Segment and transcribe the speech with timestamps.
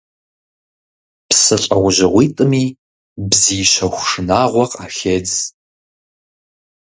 [1.27, 2.65] Псы лӀэужьыгъуитӀми
[3.29, 5.35] бзий щэху шынагъуэ къахедз.